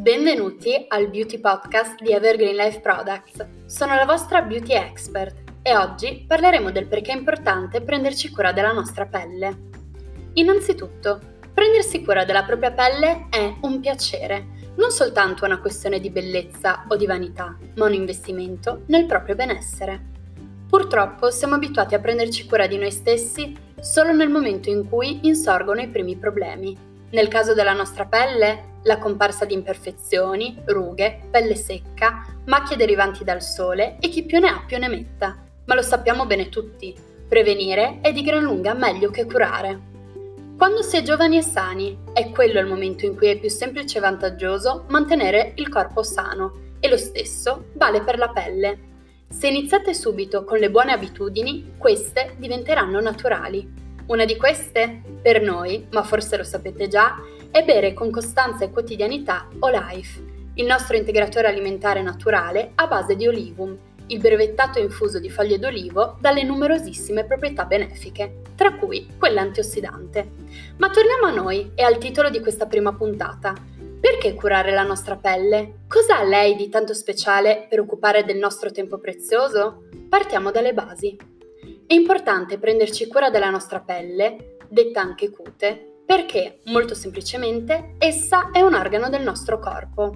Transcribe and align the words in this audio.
Benvenuti 0.00 0.86
al 0.88 1.10
Beauty 1.10 1.38
Podcast 1.38 2.00
di 2.00 2.10
Evergreen 2.10 2.56
Life 2.56 2.80
Products. 2.80 3.46
Sono 3.66 3.94
la 3.94 4.06
vostra 4.06 4.40
beauty 4.40 4.72
expert 4.72 5.42
e 5.60 5.76
oggi 5.76 6.24
parleremo 6.26 6.70
del 6.70 6.86
perché 6.86 7.12
è 7.12 7.16
importante 7.16 7.82
prenderci 7.82 8.30
cura 8.30 8.50
della 8.50 8.72
nostra 8.72 9.04
pelle. 9.04 9.68
Innanzitutto, 10.32 11.20
prendersi 11.52 12.02
cura 12.02 12.24
della 12.24 12.44
propria 12.44 12.72
pelle 12.72 13.26
è 13.28 13.56
un 13.60 13.78
piacere, 13.80 14.72
non 14.76 14.90
soltanto 14.90 15.44
una 15.44 15.60
questione 15.60 16.00
di 16.00 16.08
bellezza 16.08 16.86
o 16.88 16.96
di 16.96 17.04
vanità, 17.04 17.54
ma 17.74 17.84
un 17.84 17.92
investimento 17.92 18.84
nel 18.86 19.04
proprio 19.04 19.34
benessere. 19.34 20.02
Purtroppo 20.66 21.30
siamo 21.30 21.56
abituati 21.56 21.94
a 21.94 22.00
prenderci 22.00 22.46
cura 22.46 22.66
di 22.66 22.78
noi 22.78 22.90
stessi 22.90 23.54
solo 23.78 24.14
nel 24.14 24.30
momento 24.30 24.70
in 24.70 24.88
cui 24.88 25.26
insorgono 25.26 25.82
i 25.82 25.88
primi 25.88 26.16
problemi. 26.16 26.88
Nel 27.10 27.28
caso 27.28 27.54
della 27.54 27.72
nostra 27.72 28.06
pelle, 28.06 28.78
la 28.84 28.98
comparsa 28.98 29.44
di 29.44 29.54
imperfezioni, 29.54 30.62
rughe, 30.66 31.22
pelle 31.30 31.56
secca, 31.56 32.24
macchie 32.46 32.76
derivanti 32.76 33.24
dal 33.24 33.42
sole 33.42 33.96
e 34.00 34.08
chi 34.08 34.24
più 34.24 34.38
ne 34.38 34.48
ha 34.48 34.62
più 34.66 34.78
ne 34.78 34.88
metta. 34.88 35.36
Ma 35.64 35.74
lo 35.74 35.82
sappiamo 35.82 36.24
bene 36.26 36.48
tutti, 36.48 36.94
prevenire 37.28 37.98
è 38.00 38.12
di 38.12 38.22
gran 38.22 38.42
lunga 38.42 38.74
meglio 38.74 39.10
che 39.10 39.26
curare. 39.26 39.88
Quando 40.56 40.82
si 40.82 40.96
è 40.96 41.02
giovani 41.02 41.38
e 41.38 41.42
sani, 41.42 41.98
è 42.12 42.30
quello 42.30 42.60
il 42.60 42.66
momento 42.66 43.06
in 43.06 43.16
cui 43.16 43.28
è 43.28 43.38
più 43.38 43.48
semplice 43.48 43.98
e 43.98 44.00
vantaggioso 44.00 44.84
mantenere 44.88 45.52
il 45.56 45.68
corpo 45.68 46.02
sano 46.02 46.74
e 46.80 46.88
lo 46.88 46.96
stesso 46.96 47.66
vale 47.74 48.02
per 48.02 48.18
la 48.18 48.28
pelle. 48.28 48.78
Se 49.28 49.48
iniziate 49.48 49.94
subito 49.94 50.44
con 50.44 50.58
le 50.58 50.70
buone 50.70 50.92
abitudini, 50.92 51.74
queste 51.78 52.34
diventeranno 52.36 53.00
naturali. 53.00 53.89
Una 54.10 54.24
di 54.24 54.36
queste, 54.36 55.02
per 55.22 55.40
noi, 55.40 55.86
ma 55.90 56.02
forse 56.02 56.36
lo 56.36 56.42
sapete 56.42 56.88
già, 56.88 57.22
è 57.48 57.62
bere 57.64 57.92
con 57.92 58.10
costanza 58.10 58.64
e 58.64 58.70
quotidianità 58.70 59.46
Olife, 59.60 60.20
il 60.54 60.66
nostro 60.66 60.96
integratore 60.96 61.46
alimentare 61.46 62.02
naturale 62.02 62.72
a 62.74 62.88
base 62.88 63.14
di 63.14 63.28
olivum, 63.28 63.78
il 64.08 64.18
brevettato 64.18 64.80
infuso 64.80 65.20
di 65.20 65.30
foglie 65.30 65.60
d'olivo 65.60 66.16
dalle 66.20 66.42
numerosissime 66.42 67.24
proprietà 67.24 67.66
benefiche, 67.66 68.42
tra 68.56 68.74
cui 68.74 69.06
quella 69.16 69.42
antiossidante. 69.42 70.28
Ma 70.78 70.90
torniamo 70.90 71.26
a 71.26 71.30
noi 71.30 71.70
e 71.76 71.84
al 71.84 71.98
titolo 71.98 72.30
di 72.30 72.40
questa 72.40 72.66
prima 72.66 72.92
puntata. 72.92 73.54
Perché 74.00 74.34
curare 74.34 74.72
la 74.72 74.82
nostra 74.82 75.14
pelle? 75.14 75.82
Cosa 75.86 76.18
ha 76.18 76.24
lei 76.24 76.56
di 76.56 76.68
tanto 76.68 76.94
speciale 76.94 77.66
per 77.68 77.78
occupare 77.78 78.24
del 78.24 78.38
nostro 78.38 78.72
tempo 78.72 78.98
prezioso? 78.98 79.84
Partiamo 80.08 80.50
dalle 80.50 80.74
basi. 80.74 81.38
È 81.90 81.94
importante 81.94 82.56
prenderci 82.60 83.08
cura 83.08 83.30
della 83.30 83.50
nostra 83.50 83.80
pelle, 83.80 84.58
detta 84.68 85.00
anche 85.00 85.28
cute, 85.28 86.02
perché, 86.06 86.60
molto 86.66 86.94
semplicemente, 86.94 87.96
essa 87.98 88.52
è 88.52 88.60
un 88.60 88.74
organo 88.74 89.08
del 89.08 89.24
nostro 89.24 89.58
corpo. 89.58 90.14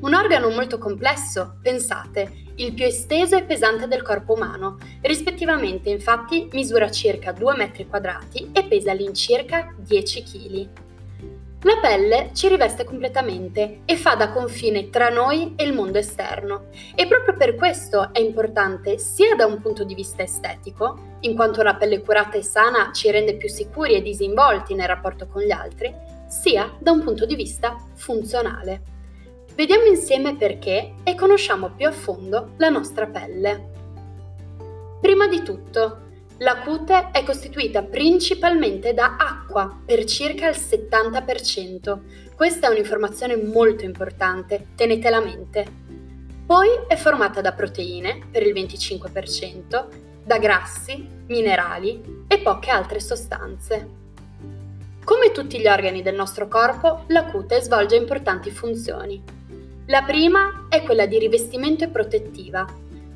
Un 0.00 0.14
organo 0.14 0.48
molto 0.48 0.78
complesso, 0.78 1.58
pensate, 1.60 2.46
il 2.54 2.72
più 2.72 2.86
esteso 2.86 3.36
e 3.36 3.44
pesante 3.44 3.86
del 3.86 4.00
corpo 4.00 4.32
umano, 4.32 4.78
rispettivamente 5.02 5.90
infatti 5.90 6.48
misura 6.52 6.90
circa 6.90 7.32
2 7.32 7.54
metri 7.54 7.86
quadrati 7.86 8.48
e 8.54 8.64
pesa 8.64 8.92
all'incirca 8.92 9.74
10 9.76 10.22
kg. 10.22 10.68
La 11.64 11.78
pelle 11.80 12.28
ci 12.34 12.48
riveste 12.48 12.84
completamente 12.84 13.80
e 13.86 13.96
fa 13.96 14.16
da 14.16 14.30
confine 14.30 14.90
tra 14.90 15.08
noi 15.08 15.54
e 15.56 15.64
il 15.64 15.72
mondo 15.72 15.96
esterno 15.96 16.66
e 16.94 17.06
proprio 17.06 17.34
per 17.34 17.54
questo 17.54 18.12
è 18.12 18.20
importante 18.20 18.98
sia 18.98 19.34
da 19.34 19.46
un 19.46 19.62
punto 19.62 19.82
di 19.82 19.94
vista 19.94 20.22
estetico, 20.22 21.16
in 21.20 21.34
quanto 21.34 21.62
una 21.62 21.74
pelle 21.76 22.02
curata 22.02 22.36
e 22.36 22.42
sana 22.42 22.90
ci 22.92 23.10
rende 23.10 23.36
più 23.36 23.48
sicuri 23.48 23.94
e 23.94 24.02
disinvolti 24.02 24.74
nel 24.74 24.88
rapporto 24.88 25.26
con 25.26 25.40
gli 25.40 25.52
altri, 25.52 25.90
sia 26.28 26.70
da 26.78 26.90
un 26.90 27.02
punto 27.02 27.24
di 27.24 27.34
vista 27.34 27.82
funzionale. 27.94 28.82
Vediamo 29.54 29.86
insieme 29.86 30.36
perché 30.36 30.96
e 31.02 31.14
conosciamo 31.14 31.70
più 31.70 31.86
a 31.86 31.92
fondo 31.92 32.50
la 32.58 32.68
nostra 32.68 33.06
pelle. 33.06 33.70
Prima 35.00 35.26
di 35.28 35.42
tutto, 35.42 36.00
la 36.38 36.58
cute 36.58 37.10
è 37.12 37.22
costituita 37.22 37.82
principalmente 37.82 38.92
da 38.92 39.16
acqua 39.16 39.72
per 39.84 40.04
circa 40.04 40.48
il 40.48 40.56
70%. 40.56 41.98
Questa 42.34 42.66
è 42.66 42.70
un'informazione 42.70 43.36
molto 43.36 43.84
importante, 43.84 44.66
tenetela 44.74 45.18
a 45.18 45.24
mente. 45.24 45.64
Poi 46.44 46.68
è 46.88 46.96
formata 46.96 47.40
da 47.40 47.52
proteine 47.52 48.20
per 48.30 48.44
il 48.44 48.52
25%, 48.52 49.86
da 50.24 50.38
grassi, 50.38 51.06
minerali 51.28 52.24
e 52.26 52.38
poche 52.38 52.70
altre 52.70 52.98
sostanze. 52.98 54.02
Come 55.04 55.30
tutti 55.30 55.60
gli 55.60 55.68
organi 55.68 56.02
del 56.02 56.16
nostro 56.16 56.48
corpo, 56.48 57.04
la 57.08 57.26
cute 57.26 57.60
svolge 57.60 57.94
importanti 57.94 58.50
funzioni. 58.50 59.22
La 59.86 60.02
prima 60.02 60.66
è 60.68 60.82
quella 60.82 61.06
di 61.06 61.18
rivestimento 61.18 61.84
e 61.84 61.88
protettiva, 61.88 62.66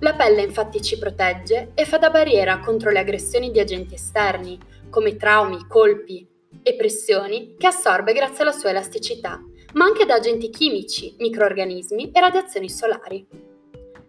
la 0.00 0.14
pelle 0.14 0.42
infatti 0.42 0.82
ci 0.82 0.98
protegge 0.98 1.70
e 1.74 1.84
fa 1.86 1.96
da 1.96 2.10
barriera 2.10 2.58
contro 2.58 2.90
le 2.90 2.98
aggressioni 2.98 3.50
di 3.50 3.60
agenti 3.60 3.94
esterni, 3.94 4.58
come 4.90 5.16
traumi, 5.16 5.66
colpi 5.66 6.26
e 6.62 6.74
pressioni, 6.74 7.54
che 7.56 7.66
assorbe 7.66 8.12
grazie 8.12 8.42
alla 8.42 8.52
sua 8.52 8.70
elasticità, 8.70 9.40
ma 9.72 9.84
anche 9.84 10.04
da 10.04 10.14
agenti 10.14 10.50
chimici, 10.50 11.14
microorganismi 11.18 12.10
e 12.10 12.20
radiazioni 12.20 12.68
solari. 12.68 13.26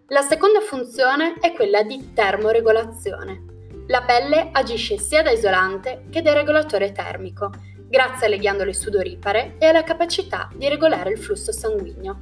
La 0.08 0.22
seconda 0.22 0.60
funzione 0.60 1.34
è 1.40 1.52
quella 1.52 1.82
di 1.82 2.12
termoregolazione. 2.12 3.44
La 3.86 4.02
pelle 4.02 4.50
agisce 4.52 4.98
sia 4.98 5.22
da 5.22 5.30
isolante 5.30 6.04
che 6.10 6.20
da 6.20 6.34
regolatore 6.34 6.92
termico, 6.92 7.50
grazie 7.88 8.26
alle 8.26 8.38
ghiandole 8.38 8.74
sudoripare 8.74 9.56
e 9.58 9.66
alla 9.66 9.84
capacità 9.84 10.50
di 10.54 10.68
regolare 10.68 11.10
il 11.10 11.18
flusso 11.18 11.52
sanguigno. 11.52 12.18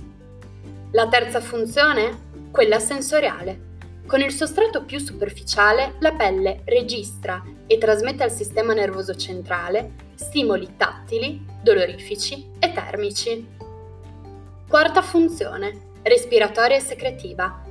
La 0.92 1.08
terza 1.08 1.40
funzione? 1.40 2.25
Quella 2.56 2.78
sensoriale. 2.78 3.74
Con 4.06 4.22
il 4.22 4.32
sostrato 4.32 4.86
più 4.86 4.98
superficiale 4.98 5.96
la 5.98 6.14
pelle 6.14 6.62
registra 6.64 7.42
e 7.66 7.76
trasmette 7.76 8.22
al 8.22 8.30
sistema 8.30 8.72
nervoso 8.72 9.14
centrale 9.14 9.92
stimoli 10.14 10.70
tattili, 10.78 11.44
dolorifici 11.62 12.52
e 12.58 12.72
termici. 12.72 13.46
Quarta 14.66 15.02
funzione, 15.02 15.90
respiratoria 16.00 16.76
e 16.76 16.80
secretiva. 16.80 17.62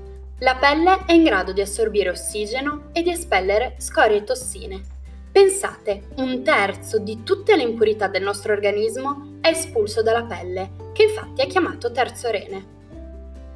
La 0.42 0.56
pelle 0.58 1.06
è 1.08 1.14
in 1.14 1.24
grado 1.24 1.52
di 1.52 1.62
assorbire 1.62 2.10
ossigeno 2.10 2.90
e 2.94 3.02
di 3.02 3.10
espellere 3.10 3.78
scorie 3.80 4.18
e 4.18 4.24
tossine. 4.24 4.84
Pensate, 5.32 6.10
un 6.18 6.44
terzo 6.44 7.00
di 7.00 7.24
tutte 7.24 7.56
le 7.56 7.64
impurità 7.64 8.08
del 8.08 8.22
nostro 8.22 8.54
organismo 8.54 9.40
è 9.42 9.48
espulso 9.48 10.04
dalla 10.04 10.26
pelle, 10.26 10.92
che 10.94 11.06
infatti 11.06 11.42
è 11.42 11.48
chiamato 11.48 11.92
terzo 11.92 12.30
rene. 12.30 12.75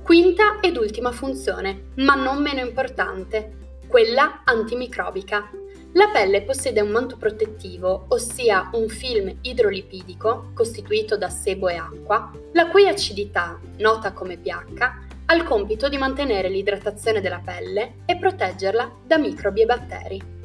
Quinta 0.10 0.60
ed 0.60 0.76
ultima 0.76 1.12
funzione, 1.12 1.92
ma 1.98 2.16
non 2.16 2.42
meno 2.42 2.62
importante, 2.62 3.78
quella 3.88 4.42
antimicrobica. 4.44 5.52
La 5.94 6.10
pelle 6.12 6.42
possiede 6.42 6.82
un 6.82 6.90
manto 6.90 7.16
protettivo, 7.16 8.06
ossia 8.08 8.72
un 8.74 8.90
film 8.90 9.38
idrolipidico 9.42 10.50
costituito 10.56 11.16
da 11.16 11.30
sebo 11.30 11.70
e 11.70 11.76
acqua, 11.76 12.32
la 12.54 12.70
cui 12.70 12.88
acidità, 12.88 13.60
nota 13.78 14.12
come 14.12 14.38
pH, 14.38 14.82
ha 15.28 15.36
il 15.36 15.44
compito 15.44 15.88
di 15.88 15.98
mantenere 16.00 16.50
l'idratazione 16.50 17.22
della 17.22 17.44
pelle 17.46 17.98
e 18.08 18.18
proteggerla 18.18 18.92
da 19.06 19.20
microbi 19.20 19.62
e 19.62 19.66
batteri. 19.66 20.39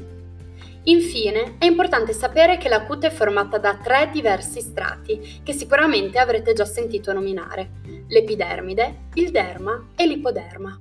Infine, 0.87 1.57
è 1.59 1.65
importante 1.65 2.13
sapere 2.13 2.59
che 2.59 2.69
la 2.69 2.83
cute 2.83 3.07
è 3.07 3.11
formata 3.11 3.57
da 3.57 3.79
tre 3.83 4.11
diversi 4.13 4.61
strati 4.61 5.41
che 5.43 5.55
sicuramente 5.55 6.19
avrete 6.19 6.53
già 6.53 6.67
sentito 6.67 7.13
nominare, 7.15 7.71
l'epidermide, 8.09 9.07
il 9.15 9.31
derma 9.31 9.93
e 9.97 10.07
l'ipoderma. 10.07 10.79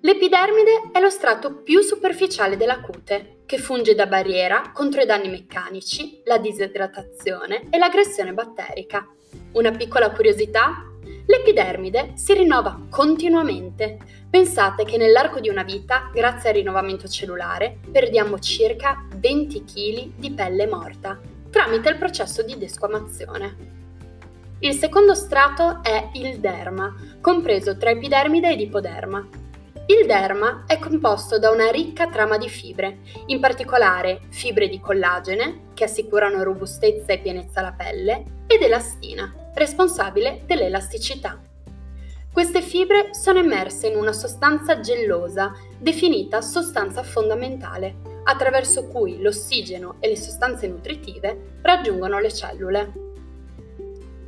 L'epidermide 0.00 0.90
è 0.90 1.00
lo 1.00 1.10
strato 1.10 1.62
più 1.62 1.80
superficiale 1.80 2.56
della 2.56 2.80
cute, 2.80 3.42
che 3.44 3.58
funge 3.58 3.94
da 3.94 4.06
barriera 4.06 4.70
contro 4.72 5.02
i 5.02 5.06
danni 5.06 5.28
meccanici, 5.28 6.22
la 6.24 6.38
disidratazione 6.38 7.68
e 7.68 7.76
l'aggressione 7.76 8.32
batterica. 8.32 9.06
Una 9.52 9.70
piccola 9.70 10.10
curiosità? 10.10 10.91
L'epidermide 11.26 12.12
si 12.14 12.34
rinnova 12.34 12.86
continuamente. 12.90 13.98
Pensate 14.28 14.84
che 14.84 14.96
nell'arco 14.96 15.40
di 15.40 15.48
una 15.48 15.62
vita, 15.62 16.10
grazie 16.12 16.50
al 16.50 16.56
rinnovamento 16.56 17.08
cellulare, 17.08 17.78
perdiamo 17.90 18.38
circa 18.38 19.06
20 19.14 19.64
kg 19.64 20.12
di 20.16 20.30
pelle 20.32 20.66
morta 20.66 21.20
tramite 21.52 21.90
il 21.90 21.98
processo 21.98 22.42
di 22.42 22.56
desquamazione. 22.56 23.80
Il 24.60 24.72
secondo 24.72 25.14
strato 25.14 25.82
è 25.82 26.08
il 26.14 26.38
derma, 26.38 26.94
compreso 27.20 27.76
tra 27.76 27.90
epidermide 27.90 28.52
ed 28.52 28.60
ipoderma. 28.60 29.28
Il 29.86 30.06
derma 30.06 30.64
è 30.66 30.78
composto 30.78 31.38
da 31.38 31.50
una 31.50 31.70
ricca 31.70 32.06
trama 32.06 32.38
di 32.38 32.48
fibre, 32.48 33.00
in 33.26 33.38
particolare 33.38 34.22
fibre 34.30 34.68
di 34.68 34.80
collagene, 34.80 35.70
che 35.74 35.84
assicurano 35.84 36.42
robustezza 36.42 37.12
e 37.12 37.18
pienezza 37.18 37.60
alla 37.60 37.72
pelle, 37.72 38.24
ed 38.46 38.62
elastina, 38.62 39.41
responsabile 39.54 40.42
dell'elasticità. 40.46 41.40
Queste 42.32 42.62
fibre 42.62 43.10
sono 43.12 43.38
immerse 43.38 43.88
in 43.88 43.96
una 43.96 44.12
sostanza 44.12 44.80
gellosa, 44.80 45.52
definita 45.78 46.40
sostanza 46.40 47.02
fondamentale, 47.02 47.96
attraverso 48.24 48.86
cui 48.86 49.20
l'ossigeno 49.20 49.96
e 50.00 50.08
le 50.08 50.16
sostanze 50.16 50.66
nutritive 50.66 51.58
raggiungono 51.60 52.18
le 52.18 52.32
cellule. 52.32 53.11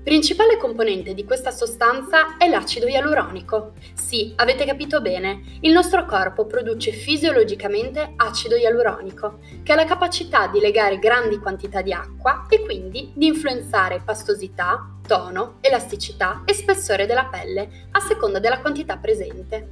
Principale 0.05 0.59
componente 0.59 1.15
di 1.15 1.25
questa 1.25 1.51
sostanza 1.51 2.37
è 2.37 2.47
l'acido 2.47 2.87
ialuronico. 2.87 3.73
Sì, 3.95 4.35
avete 4.37 4.67
capito 4.67 5.01
bene, 5.01 5.41
il 5.63 5.73
nostro 5.73 6.05
corpo 6.05 6.45
produce 6.45 6.93
fisiologicamente 6.93 8.13
acido 8.17 8.55
ialuronico, 8.55 9.39
che 9.63 9.73
ha 9.73 9.77
la 9.77 9.87
capacità 9.87 10.47
di 10.49 10.61
legare 10.61 10.99
grandi 10.99 11.39
quantità 11.39 11.81
di 11.81 11.95
acqua 11.95 12.45
e 12.51 12.61
quindi 12.61 13.13
di 13.15 13.29
influenzare 13.29 14.03
pastosità, 14.05 14.87
tono, 15.07 15.57
elasticità 15.63 16.43
e 16.45 16.53
spessore 16.53 17.07
della 17.07 17.25
pelle 17.25 17.87
a 17.93 18.01
seconda 18.01 18.39
della 18.39 18.61
quantità 18.61 18.99
presente. 18.99 19.69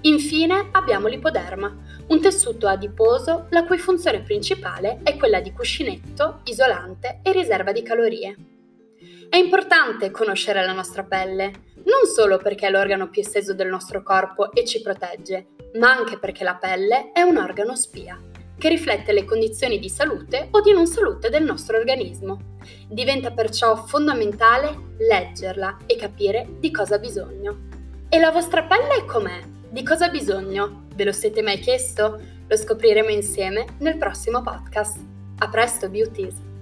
Infine 0.00 0.70
abbiamo 0.72 1.06
l'ipoderma, 1.06 1.72
un 2.08 2.20
tessuto 2.20 2.66
adiposo 2.66 3.46
la 3.50 3.62
cui 3.62 3.78
funzione 3.78 4.20
principale 4.20 4.98
è 5.04 5.16
quella 5.16 5.40
di 5.40 5.52
cuscinetto, 5.52 6.40
isolante 6.46 7.20
e 7.22 7.30
riserva 7.30 7.70
di 7.70 7.82
calorie. 7.84 8.36
È 9.28 9.36
importante 9.36 10.10
conoscere 10.10 10.64
la 10.64 10.72
nostra 10.72 11.02
pelle, 11.02 11.52
non 11.84 12.06
solo 12.12 12.38
perché 12.38 12.66
è 12.66 12.70
l'organo 12.70 13.10
più 13.10 13.22
esteso 13.22 13.52
del 13.52 13.68
nostro 13.68 14.02
corpo 14.02 14.52
e 14.52 14.64
ci 14.64 14.80
protegge, 14.80 15.48
ma 15.74 15.90
anche 15.90 16.18
perché 16.18 16.44
la 16.44 16.54
pelle 16.54 17.12
è 17.12 17.22
un 17.22 17.36
organo 17.36 17.74
spia, 17.74 18.18
che 18.56 18.68
riflette 18.68 19.12
le 19.12 19.24
condizioni 19.24 19.78
di 19.78 19.88
salute 19.88 20.48
o 20.50 20.60
di 20.60 20.72
non 20.72 20.86
salute 20.86 21.30
del 21.30 21.42
nostro 21.42 21.76
organismo. 21.76 22.56
Diventa 22.88 23.32
perciò 23.32 23.74
fondamentale 23.76 24.94
leggerla 24.98 25.78
e 25.86 25.96
capire 25.96 26.46
di 26.58 26.70
cosa 26.70 26.94
ha 26.94 26.98
bisogno. 26.98 27.68
E 28.08 28.18
la 28.20 28.30
vostra 28.30 28.62
pelle 28.62 29.04
com'è? 29.06 29.40
Di 29.68 29.82
cosa 29.82 30.06
ha 30.06 30.10
bisogno? 30.10 30.86
Ve 30.94 31.04
lo 31.04 31.12
siete 31.12 31.42
mai 31.42 31.58
chiesto? 31.58 32.20
Lo 32.46 32.56
scopriremo 32.56 33.08
insieme 33.08 33.66
nel 33.78 33.98
prossimo 33.98 34.42
podcast. 34.42 34.98
A 35.38 35.48
presto, 35.48 35.88
beauties! 35.88 36.52